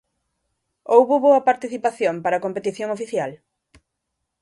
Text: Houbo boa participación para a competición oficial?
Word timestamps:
Houbo 0.93 1.15
boa 1.25 1.45
participación 1.49 2.15
para 2.23 2.35
a 2.37 2.43
competición 2.45 2.89
oficial? 2.97 3.31